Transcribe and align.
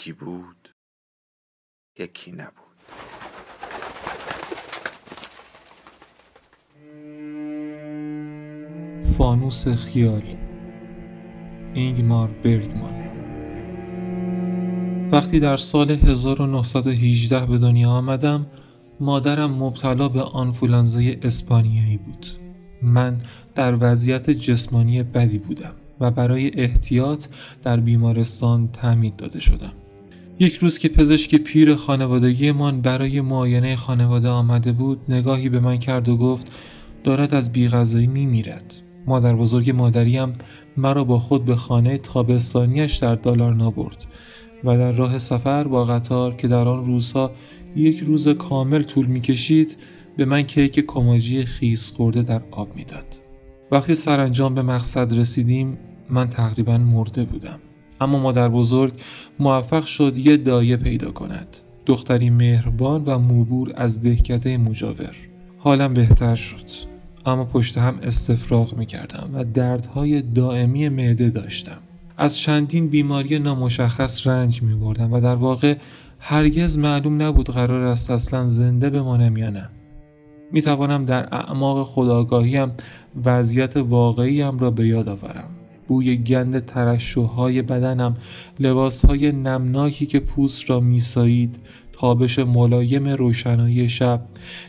یکی 0.00 0.12
بود 0.12 0.68
یکی 1.98 2.32
نبود. 2.32 2.54
فانوس 9.18 9.68
خیال 9.68 10.22
اینگمار 11.74 12.28
برگمان 12.28 12.94
وقتی 15.12 15.40
در 15.40 15.56
سال 15.56 15.90
1918 15.90 17.46
به 17.46 17.58
دنیا 17.58 17.90
آمدم 17.90 18.46
مادرم 19.00 19.50
مبتلا 19.50 20.08
به 20.08 20.22
آنفولانزای 20.22 21.16
اسپانیایی 21.22 21.96
بود. 21.96 22.26
من 22.82 23.20
در 23.54 23.76
وضعیت 23.80 24.30
جسمانی 24.30 25.02
بدی 25.02 25.38
بودم 25.38 25.74
و 26.00 26.10
برای 26.10 26.50
احتیاط 26.54 27.26
در 27.62 27.80
بیمارستان 27.80 28.68
تعمید 28.68 29.16
داده 29.16 29.40
شدم. 29.40 29.79
یک 30.42 30.54
روز 30.54 30.78
که 30.78 30.88
پزشک 30.88 31.34
پیر 31.34 31.74
خانوادگیمان 31.74 32.80
برای 32.80 33.20
معاینه 33.20 33.76
خانواده 33.76 34.28
آمده 34.28 34.72
بود 34.72 35.00
نگاهی 35.08 35.48
به 35.48 35.60
من 35.60 35.78
کرد 35.78 36.08
و 36.08 36.16
گفت 36.16 36.46
دارد 37.04 37.34
از 37.34 37.52
بیغذایی 37.52 38.06
می 38.06 38.26
میرد 38.26 38.74
مادر 39.06 39.34
بزرگ 39.34 39.70
مادریم 39.70 40.32
مرا 40.76 41.04
با 41.04 41.18
خود 41.18 41.44
به 41.44 41.56
خانه 41.56 41.98
تابستانیش 41.98 42.96
در 42.96 43.14
دالار 43.14 43.54
نابرد 43.54 44.04
و 44.64 44.78
در 44.78 44.92
راه 44.92 45.18
سفر 45.18 45.64
با 45.64 45.84
قطار 45.84 46.36
که 46.36 46.48
در 46.48 46.68
آن 46.68 46.84
روزها 46.84 47.32
یک 47.76 47.98
روز 47.98 48.28
کامل 48.28 48.82
طول 48.82 49.06
می 49.06 49.20
کشید 49.20 49.76
به 50.16 50.24
من 50.24 50.42
کیک 50.42 50.86
کماجی 50.86 51.44
خیس 51.44 51.90
خورده 51.90 52.22
در 52.22 52.42
آب 52.50 52.76
می‌داد. 52.76 53.22
وقتی 53.70 53.94
سرانجام 53.94 54.54
به 54.54 54.62
مقصد 54.62 55.18
رسیدیم 55.18 55.78
من 56.10 56.30
تقریبا 56.30 56.78
مرده 56.78 57.24
بودم 57.24 57.58
اما 58.00 58.18
مادر 58.18 58.48
بزرگ 58.48 58.92
موفق 59.38 59.84
شد 59.84 60.18
یه 60.18 60.36
دایه 60.36 60.76
پیدا 60.76 61.10
کند. 61.10 61.56
دختری 61.86 62.30
مهربان 62.30 63.04
و 63.04 63.18
موبور 63.18 63.72
از 63.76 64.02
دهکده 64.02 64.56
مجاور. 64.56 65.16
حالم 65.58 65.94
بهتر 65.94 66.34
شد. 66.34 66.90
اما 67.26 67.44
پشت 67.44 67.78
هم 67.78 67.94
استفراغ 68.02 68.74
می 68.78 68.86
کردم 68.86 69.30
و 69.32 69.44
دردهای 69.44 70.22
دائمی 70.22 70.88
معده 70.88 71.30
داشتم. 71.30 71.78
از 72.16 72.38
چندین 72.38 72.88
بیماری 72.88 73.38
نامشخص 73.38 74.26
رنج 74.26 74.62
می 74.62 74.74
بردم 74.74 75.12
و 75.12 75.20
در 75.20 75.34
واقع 75.34 75.76
هرگز 76.18 76.78
معلوم 76.78 77.22
نبود 77.22 77.50
قرار 77.50 77.84
است 77.84 78.10
اصلا 78.10 78.48
زنده 78.48 78.90
بمانم 78.90 79.36
یا 79.36 79.50
نه 79.50 79.68
می 80.52 80.62
توانم 80.62 81.04
در 81.04 81.34
اعماق 81.34 81.86
خداگاهیم 81.86 82.72
وضعیت 83.24 83.76
واقعیم 83.76 84.58
را 84.58 84.70
به 84.70 84.86
یاد 84.86 85.08
آورم. 85.08 85.50
بوی 85.90 86.16
گند 86.16 86.64
ترشوهای 86.64 87.62
بدنم 87.62 88.16
لباسهای 88.60 89.32
نمناکی 89.32 90.06
که 90.06 90.20
پوست 90.20 90.70
را 90.70 90.80
میسایید 90.80 91.58
تابش 91.92 92.38
ملایم 92.38 93.08
روشنایی 93.08 93.88
شب. 93.88 94.22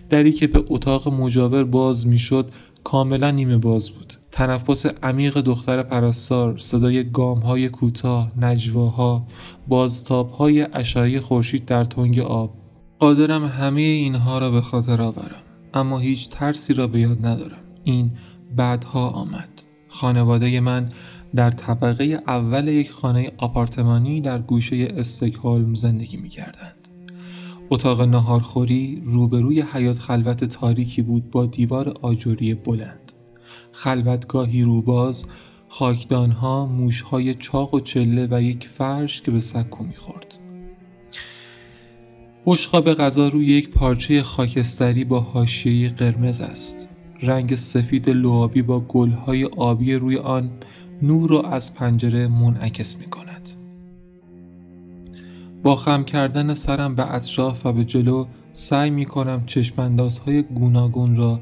دری 0.09 0.31
که 0.31 0.47
به 0.47 0.63
اتاق 0.67 1.07
مجاور 1.07 1.63
باز 1.63 2.07
می‌شد 2.07 2.51
کاملا 2.83 3.31
نیمه 3.31 3.57
باز 3.57 3.89
بود. 3.89 4.13
تنفس 4.31 4.85
عمیق 4.85 5.41
دختر 5.41 5.83
پرستار 5.83 6.57
صدای 6.57 7.11
گام 7.11 7.39
های 7.39 7.69
کوتاه 7.69 8.31
نجواها 8.39 9.27
بازتاب 9.67 10.31
های 10.31 10.67
اشعه 10.73 11.19
خورشید 11.19 11.65
در 11.65 11.83
تنگ 11.83 12.19
آب. 12.19 12.53
قادرم 12.99 13.45
همه 13.45 13.81
اینها 13.81 14.39
را 14.39 14.51
به 14.51 14.61
خاطر 14.61 15.01
آورم 15.01 15.41
اما 15.73 15.99
هیچ 15.99 16.29
ترسی 16.29 16.73
را 16.73 16.87
به 16.87 16.99
یاد 16.99 17.25
ندارم. 17.25 17.61
این 17.83 18.11
بعدها 18.55 19.09
آمد. 19.09 19.50
خانواده 19.91 20.59
من 20.59 20.91
در 21.35 21.52
طبقه 21.52 22.22
اول 22.28 22.68
یک 22.68 22.91
خانه 22.91 23.31
آپارتمانی 23.38 24.22
در 24.22 24.40
گوشه 24.40 24.88
استکهلم 24.97 25.74
زندگی 25.74 26.18
می 26.18 26.29
کردند. 26.29 26.88
اتاق 27.69 28.02
نهارخوری 28.02 29.02
روبروی 29.06 29.62
حیات 29.62 30.00
خلوت 30.00 30.44
تاریکی 30.44 31.02
بود 31.02 31.31
با 31.31 31.46
دیوار 31.46 31.94
آجوری 32.02 32.53
بلند. 32.53 33.12
خلوتگاهی 33.72 34.63
روباز، 34.63 35.25
خاکدانها، 35.69 36.66
موشهای 36.66 37.34
چاق 37.34 37.73
و 37.73 37.79
چله 37.79 38.28
و 38.31 38.41
یک 38.41 38.68
فرش 38.68 39.22
که 39.22 39.31
به 39.31 39.40
سکو 39.40 39.84
می‌خورد. 39.84 40.38
بشقاب 42.46 42.94
غذا 42.94 43.28
روی 43.28 43.46
یک 43.46 43.69
پارچه 43.69 44.23
خاکستری 44.23 45.03
با 45.03 45.19
حاشیه 45.19 45.90
قرمز 45.90 46.41
است. 46.41 46.90
رنگ 47.21 47.55
سفید 47.55 48.09
لعابی 48.09 48.61
با 48.61 48.79
گلهای 48.79 49.45
آبی 49.45 49.93
روی 49.95 50.17
آن 50.17 50.49
نور 51.01 51.29
را 51.29 51.41
از 51.41 51.75
پنجره 51.75 52.27
منعکس 52.27 52.97
می 52.97 53.05
کند. 53.05 53.49
با 55.63 55.75
خم 55.75 56.03
کردن 56.03 56.53
سرم 56.53 56.95
به 56.95 57.13
اطراف 57.13 57.65
و 57.65 57.73
به 57.73 57.83
جلو 57.83 58.25
سعی 58.53 58.89
می 58.89 59.05
کنم 59.05 59.45
چشماندازهای 59.45 60.41
گوناگون 60.41 61.15
را 61.15 61.39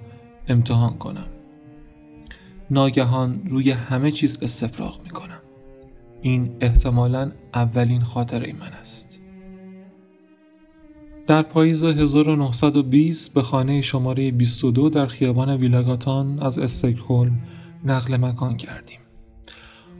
امتحان 0.47 0.97
کنم. 0.97 1.25
ناگهان 2.71 3.41
روی 3.45 3.71
همه 3.71 4.11
چیز 4.11 4.39
استفراغ 4.41 5.03
می 5.03 5.09
کنم. 5.09 5.39
این 6.21 6.51
احتمالا 6.61 7.31
اولین 7.53 8.03
خاطره 8.03 8.53
من 8.53 8.73
است. 8.73 9.18
در 11.29 11.41
پاییز 11.41 11.83
1920 11.83 13.33
به 13.33 13.41
خانه 13.41 13.81
شماره 13.81 14.31
22 14.31 14.89
در 14.89 15.07
خیابان 15.07 15.49
ویلاگاتان 15.49 16.39
از 16.39 16.59
استکهلم 16.59 17.39
نقل 17.85 18.17
مکان 18.17 18.57
کردیم. 18.57 18.99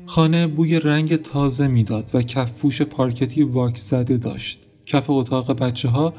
خانه 0.06 0.48
بوی 0.48 0.80
رنگ 0.80 1.16
تازه 1.16 1.68
می‌داد 1.68 2.12
و 2.14 2.22
کفپوش 2.22 2.82
پارکتی 2.82 3.44
واک 3.44 3.78
زده 3.78 4.18
داشت. 4.18 4.60
کف 4.86 5.10
اتاق 5.10 5.60
بچه 5.60 5.90
ها 5.90 6.14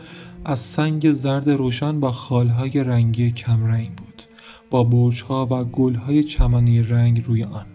از 0.44 0.60
سنگ 0.60 1.12
زرد 1.12 1.50
روشن 1.50 2.00
با 2.00 2.12
خالهای 2.12 2.84
رنگی 2.84 3.30
کمرنگ 3.30 3.94
بود. 3.96 4.22
با 4.70 4.84
برجها 4.84 5.46
و 5.50 5.64
گلهای 5.64 6.24
چمنی 6.24 6.82
رنگ 6.82 7.24
روی 7.26 7.44
آن. 7.44 7.66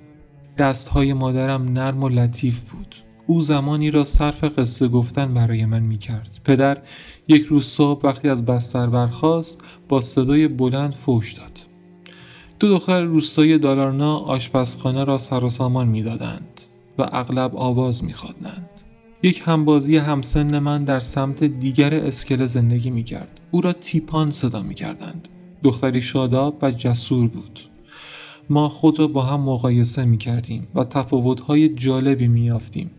دستهای 0.57 1.13
مادرم 1.13 1.63
نرم 1.63 2.03
و 2.03 2.09
لطیف 2.09 2.61
بود. 2.61 2.95
او 3.27 3.41
زمانی 3.41 3.91
را 3.91 4.03
صرف 4.03 4.43
قصه 4.43 4.87
گفتن 4.87 5.33
برای 5.33 5.65
من 5.65 5.79
می 5.79 5.97
کرد. 5.97 6.39
پدر 6.43 6.77
یک 7.27 7.45
روز 7.45 7.65
صبح 7.65 8.01
وقتی 8.03 8.29
از 8.29 8.45
بستر 8.45 8.87
برخاست 8.87 9.61
با 9.89 10.01
صدای 10.01 10.47
بلند 10.47 10.93
فوش 10.93 11.33
داد. 11.33 11.59
دو 12.59 12.69
دختر 12.69 13.01
روستایی 13.01 13.57
دالارنا 13.57 14.17
آشپزخانه 14.17 15.03
را 15.03 15.17
سر 15.17 15.43
و 15.43 15.49
سامان 15.49 15.87
می‌دادند 15.87 16.61
و 16.97 17.09
اغلب 17.11 17.55
آواز 17.55 18.03
میخواندند 18.03 18.69
یک 19.23 19.41
همبازی 19.45 19.97
همسن 19.97 20.59
من 20.59 20.83
در 20.83 20.99
سمت 20.99 21.43
دیگر 21.43 21.93
اسکله 21.93 22.45
زندگی 22.45 22.89
می‌کرد 22.89 23.39
او 23.51 23.61
را 23.61 23.73
تیپان 23.73 24.31
صدا 24.31 24.61
می‌کردند 24.61 25.27
دختری 25.63 26.01
شاداب 26.01 26.57
و 26.61 26.71
جسور 26.71 27.27
بود 27.27 27.59
ما 28.49 28.69
خود 28.69 28.99
را 28.99 29.07
با 29.07 29.21
هم 29.21 29.41
مقایسه 29.41 30.05
می 30.05 30.17
کردیم 30.17 30.67
و 30.75 30.83
تفاوت‌های 30.83 31.69
جالبی 31.69 32.27
می 32.27 32.41
یافتیم. 32.41 32.91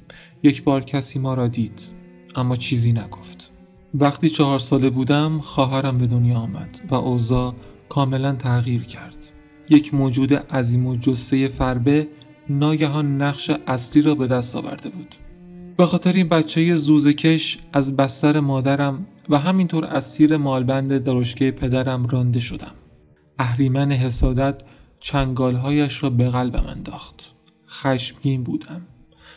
یک 0.43 0.65
بار 0.65 0.85
کسی 0.85 1.19
ما 1.19 1.35
را 1.35 1.49
دید 1.49 1.83
اما 2.37 2.57
چیزی 2.57 2.93
نگفت. 2.93 3.51
وقتی 3.95 4.31
چهار 4.31 4.59
ساله 4.59 4.91
بودم 4.91 5.41
خواهرم 5.41 5.99
به 5.99 6.07
دنیا 6.07 6.39
آمد 6.39 6.81
و 6.91 6.95
اوضاع 6.95 7.55
کاملا 7.89 8.33
تغییر 8.33 8.83
کرد. 8.83 9.17
یک 9.71 9.95
موجود 9.95 10.35
عظیم 10.35 10.87
و 10.87 10.97
جسه 10.97 11.49
فربه 11.49 12.09
ناگهان 12.49 13.23
نقش 13.23 13.51
اصلی 13.67 14.03
را 14.03 14.15
به 14.15 14.27
دست 14.27 14.57
آورده 14.57 14.89
بود 14.89 15.15
به 15.77 15.87
خاطر 15.87 16.13
این 16.13 16.29
بچه 16.29 16.77
زوزکش 16.77 17.59
از 17.73 17.97
بستر 17.97 18.41
مادرم 18.41 19.07
و 19.29 19.39
همینطور 19.39 19.85
از 19.85 20.05
سیر 20.11 20.37
مالبند 20.37 20.99
درشکه 20.99 21.51
پدرم 21.51 22.07
رانده 22.07 22.41
شدم 22.41 22.73
اهریمن 23.39 23.93
حسادت 23.93 24.63
چنگالهایش 25.07 26.03
را 26.03 26.11
به 26.11 26.31
قلبم 26.31 26.67
انداخت 26.69 27.35
خشمگین 27.69 28.43
بودم 28.43 28.81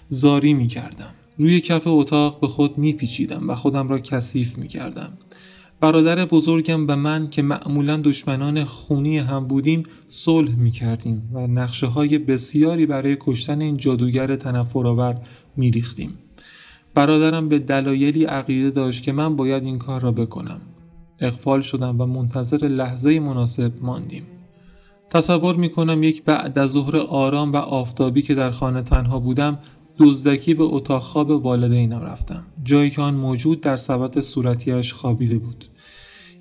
زاری 0.07 0.53
می 0.53 0.67
کردم 0.67 1.13
روی 1.37 1.61
کف 1.61 1.87
اتاق 1.87 2.39
به 2.39 2.47
خود 2.47 2.77
می 2.77 2.93
پیچیدم 2.93 3.49
و 3.49 3.55
خودم 3.55 3.89
را 3.89 3.99
کثیف 3.99 4.57
می 4.57 4.67
کردم 4.67 5.17
برادر 5.79 6.25
بزرگم 6.25 6.87
و 6.87 6.95
من 6.95 7.29
که 7.29 7.41
معمولا 7.41 7.97
دشمنان 7.97 8.65
خونی 8.65 9.17
هم 9.17 9.47
بودیم 9.47 9.83
صلح 10.07 10.55
می 10.55 10.71
کردیم 10.71 11.29
و 11.33 11.47
نقشه 11.47 11.87
های 11.87 12.17
بسیاری 12.17 12.85
برای 12.85 13.17
کشتن 13.19 13.61
این 13.61 13.77
جادوگر 13.77 14.35
تنفرآور 14.35 15.21
می 15.55 15.71
ریختیم. 15.71 16.17
برادرم 16.93 17.49
به 17.49 17.59
دلایلی 17.59 18.25
عقیده 18.25 18.69
داشت 18.69 19.03
که 19.03 19.11
من 19.11 19.35
باید 19.35 19.63
این 19.63 19.79
کار 19.79 20.01
را 20.01 20.11
بکنم. 20.11 20.61
اقفال 21.19 21.61
شدم 21.61 22.01
و 22.01 22.05
منتظر 22.05 22.67
لحظه 22.67 23.19
مناسب 23.19 23.71
ماندیم. 23.81 24.38
تصور 25.09 25.55
می 25.55 25.69
کنم 25.69 26.03
یک 26.03 26.23
بعد 26.23 26.59
از 26.59 26.71
ظهر 26.71 26.97
آرام 26.97 27.51
و 27.51 27.55
آفتابی 27.55 28.21
که 28.21 28.35
در 28.35 28.51
خانه 28.51 28.81
تنها 28.81 29.19
بودم 29.19 29.59
دزدکی 29.99 30.53
به 30.53 30.63
اتاق 30.63 31.03
خواب 31.03 31.29
والدینم 31.29 32.01
رفتم. 32.01 32.43
جایی 32.63 32.89
که 32.89 33.01
آن 33.01 33.13
موجود 33.13 33.61
در 33.61 33.77
سبد 33.77 34.19
صورتیش 34.19 34.93
خوابیده 34.93 35.37
بود. 35.37 35.65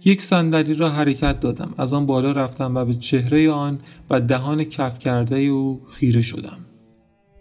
یک 0.05 0.23
صندلی 0.23 0.75
را 0.75 0.88
حرکت 0.88 1.41
دادم. 1.41 1.75
از 1.79 1.93
آن 1.93 2.06
بالا 2.06 2.32
رفتم 2.32 2.75
و 2.75 2.85
به 2.85 2.94
چهره 2.94 3.50
آن 3.50 3.79
و 4.11 4.20
دهان 4.20 4.65
کف 4.65 4.99
کرده 4.99 5.38
او 5.38 5.82
خیره 5.91 6.23
شدم. 6.23 6.59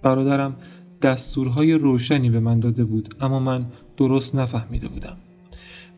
برادرم 0.03 0.55
دستورهای 1.01 1.73
روشنی 1.73 2.29
به 2.29 2.39
من 2.39 2.59
داده 2.59 2.85
بود 2.85 3.15
اما 3.21 3.39
من 3.39 3.65
درست 3.97 4.35
نفهمیده 4.35 4.87
بودم. 4.87 5.17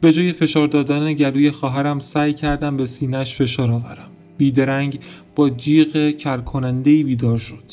به 0.01 0.11
جای 0.11 0.33
فشار 0.33 0.67
دادن 0.67 1.13
گلوی 1.13 1.51
خواهرم 1.51 1.99
سعی 1.99 2.33
کردم 2.33 2.77
به 2.77 2.85
سینهش 2.85 3.33
فشار 3.33 3.71
آورم. 3.71 4.19
بیدرنگ 4.39 5.00
با 5.36 5.50
جیغ 5.50 6.18
کرکنندهی 6.18 7.03
بیدار 7.03 7.38
شد. 7.38 7.71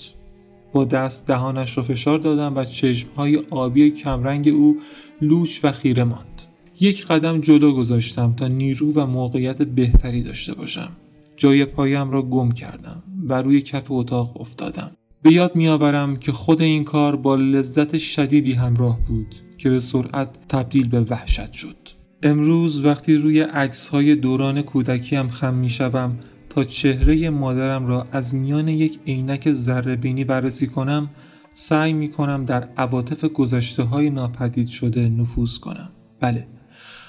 با 0.72 0.84
دست 0.84 1.26
دهانش 1.26 1.76
را 1.76 1.82
فشار 1.82 2.18
دادم 2.18 2.56
و 2.56 2.64
چشمهای 2.64 3.42
آبی 3.50 3.90
کمرنگ 3.90 4.48
او 4.48 4.78
لوچ 5.20 5.60
و 5.64 5.72
خیره 5.72 6.04
ماند. 6.04 6.42
یک 6.80 7.06
قدم 7.06 7.40
جلو 7.40 7.72
گذاشتم 7.72 8.34
تا 8.36 8.48
نیرو 8.48 8.92
و 8.92 9.06
موقعیت 9.06 9.62
بهتری 9.62 10.22
داشته 10.22 10.54
باشم. 10.54 10.88
جای 11.36 11.64
پایم 11.64 12.10
را 12.10 12.22
گم 12.22 12.52
کردم 12.52 13.02
و 13.28 13.42
روی 13.42 13.60
کف 13.60 13.90
اتاق 13.90 14.40
افتادم. 14.40 14.90
به 15.22 15.32
یاد 15.32 15.56
میآورم 15.56 16.16
که 16.16 16.32
خود 16.32 16.62
این 16.62 16.84
کار 16.84 17.16
با 17.16 17.34
لذت 17.34 17.98
شدیدی 17.98 18.52
همراه 18.52 18.98
بود 19.08 19.34
که 19.58 19.70
به 19.70 19.80
سرعت 19.80 20.30
تبدیل 20.48 20.88
به 20.88 21.00
وحشت 21.00 21.52
شد. 21.52 21.76
امروز 22.22 22.84
وقتی 22.84 23.14
روی 23.14 23.40
عکس 23.40 23.88
های 23.88 24.14
دوران 24.14 24.62
کودکیم 24.62 25.28
خم 25.28 25.54
می 25.54 25.70
شوم 25.70 26.18
تا 26.56 26.64
چهره 26.64 27.30
مادرم 27.30 27.86
را 27.86 28.06
از 28.12 28.34
میان 28.34 28.68
یک 28.68 28.98
عینک 29.06 29.52
ذره 29.52 29.96
بررسی 30.24 30.66
کنم 30.66 31.10
سعی 31.54 31.92
می 31.92 32.08
کنم 32.08 32.44
در 32.44 32.68
عواطف 32.76 33.24
گذشته 33.24 33.82
های 33.82 34.10
ناپدید 34.10 34.68
شده 34.68 35.08
نفوذ 35.08 35.58
کنم. 35.58 35.88
بله. 36.20 36.46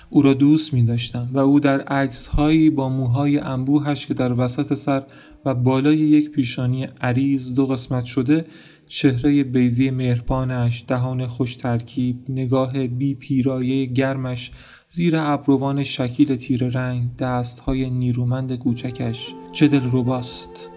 او 0.09 0.21
را 0.21 0.33
دوست 0.33 0.73
می 0.73 0.85
داشتم 0.85 1.29
و 1.33 1.39
او 1.39 1.59
در 1.59 1.81
عکس 1.81 2.27
هایی 2.27 2.69
با 2.69 2.89
موهای 2.89 3.37
انبوهش 3.37 4.05
که 4.05 4.13
در 4.13 4.33
وسط 4.33 4.73
سر 4.73 5.03
و 5.45 5.53
بالای 5.53 5.97
یک 5.97 6.31
پیشانی 6.31 6.87
عریض 7.01 7.53
دو 7.53 7.67
قسمت 7.67 8.05
شده 8.05 8.45
چهره 8.87 9.43
بیزی 9.43 9.89
مهربانش 9.89 10.85
دهان 10.87 11.27
خوش 11.27 11.55
ترکیب 11.55 12.17
نگاه 12.29 12.87
بی 12.87 13.15
پیرایه 13.15 13.85
گرمش 13.85 14.51
زیر 14.87 15.17
ابروان 15.17 15.83
شکیل 15.83 16.35
تیر 16.35 16.63
رنگ 16.69 17.15
دست 17.15 17.59
های 17.59 17.89
نیرومند 17.89 18.55
کوچکش 18.55 19.33
چه 19.51 19.67
دل 19.67 19.83
روباست 19.83 20.76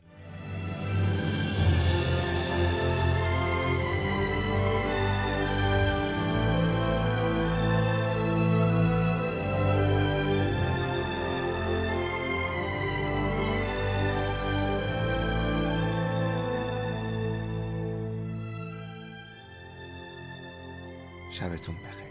شبتون 21.31 21.75
بخیر. 21.75 22.10